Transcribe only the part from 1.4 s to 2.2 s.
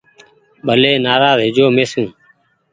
هو جو مين سون۔